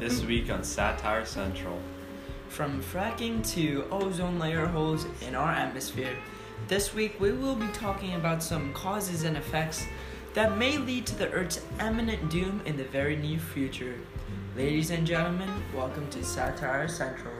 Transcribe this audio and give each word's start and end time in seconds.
This 0.00 0.24
week 0.24 0.50
on 0.50 0.64
Satire 0.64 1.26
Central. 1.26 1.78
From 2.48 2.82
fracking 2.82 3.46
to 3.52 3.86
ozone 3.90 4.38
layer 4.38 4.64
holes 4.64 5.04
in 5.28 5.34
our 5.34 5.52
atmosphere, 5.52 6.16
this 6.68 6.94
week 6.94 7.20
we 7.20 7.32
will 7.32 7.54
be 7.54 7.66
talking 7.74 8.14
about 8.14 8.42
some 8.42 8.72
causes 8.72 9.24
and 9.24 9.36
effects 9.36 9.84
that 10.32 10.56
may 10.56 10.78
lead 10.78 11.04
to 11.08 11.18
the 11.18 11.30
Earth's 11.32 11.60
imminent 11.78 12.30
doom 12.30 12.62
in 12.64 12.78
the 12.78 12.84
very 12.84 13.14
near 13.14 13.38
future. 13.38 14.00
Ladies 14.56 14.88
and 14.88 15.06
gentlemen, 15.06 15.50
welcome 15.76 16.08
to 16.08 16.24
Satire 16.24 16.88
Central. 16.88 17.34